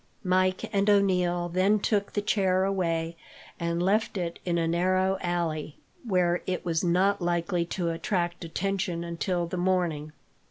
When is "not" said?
6.83-7.21